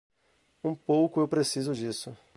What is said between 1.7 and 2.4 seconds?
disso.